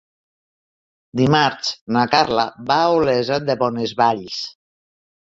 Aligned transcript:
Dimarts 1.19 1.67
na 1.97 2.05
Carla 2.13 2.45
va 2.71 2.77
a 2.85 2.87
Olesa 3.01 3.37
de 3.51 3.57
Bonesvalls. 3.59 4.39